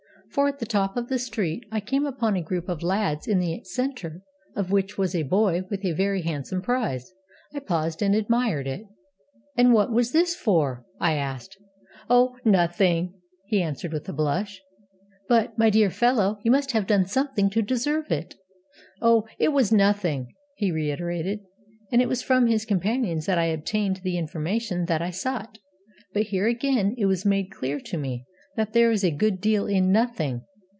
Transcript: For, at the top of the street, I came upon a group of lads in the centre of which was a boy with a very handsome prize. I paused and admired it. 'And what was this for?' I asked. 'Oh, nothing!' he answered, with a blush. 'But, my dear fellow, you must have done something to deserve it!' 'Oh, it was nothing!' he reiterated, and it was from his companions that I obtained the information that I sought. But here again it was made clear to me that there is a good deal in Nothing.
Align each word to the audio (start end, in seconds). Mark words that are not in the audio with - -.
For, 0.33 0.47
at 0.47 0.59
the 0.59 0.65
top 0.65 0.95
of 0.95 1.09
the 1.09 1.19
street, 1.19 1.65
I 1.73 1.81
came 1.81 2.05
upon 2.05 2.37
a 2.37 2.41
group 2.41 2.69
of 2.69 2.81
lads 2.81 3.27
in 3.27 3.39
the 3.39 3.61
centre 3.65 4.21
of 4.55 4.71
which 4.71 4.97
was 4.97 5.13
a 5.13 5.23
boy 5.23 5.63
with 5.69 5.83
a 5.83 5.91
very 5.91 6.21
handsome 6.21 6.61
prize. 6.61 7.11
I 7.53 7.59
paused 7.59 8.01
and 8.01 8.15
admired 8.15 8.65
it. 8.65 8.85
'And 9.57 9.73
what 9.73 9.91
was 9.91 10.13
this 10.13 10.33
for?' 10.33 10.85
I 11.01 11.15
asked. 11.15 11.57
'Oh, 12.09 12.37
nothing!' 12.45 13.19
he 13.47 13.61
answered, 13.61 13.91
with 13.91 14.07
a 14.07 14.13
blush. 14.13 14.61
'But, 15.27 15.57
my 15.57 15.69
dear 15.69 15.89
fellow, 15.89 16.39
you 16.43 16.49
must 16.51 16.71
have 16.71 16.87
done 16.87 17.03
something 17.07 17.49
to 17.49 17.61
deserve 17.61 18.09
it!' 18.09 18.35
'Oh, 19.01 19.27
it 19.37 19.49
was 19.49 19.73
nothing!' 19.73 20.33
he 20.55 20.71
reiterated, 20.71 21.41
and 21.91 22.01
it 22.01 22.07
was 22.07 22.23
from 22.23 22.47
his 22.47 22.63
companions 22.63 23.25
that 23.25 23.37
I 23.37 23.47
obtained 23.47 23.97
the 23.97 24.17
information 24.17 24.85
that 24.85 25.01
I 25.01 25.09
sought. 25.09 25.57
But 26.13 26.27
here 26.27 26.47
again 26.47 26.95
it 26.97 27.07
was 27.07 27.25
made 27.25 27.51
clear 27.51 27.81
to 27.81 27.97
me 27.97 28.23
that 28.57 28.73
there 28.73 28.91
is 28.91 29.01
a 29.01 29.09
good 29.09 29.39
deal 29.39 29.65
in 29.65 29.89
Nothing. 29.93 30.41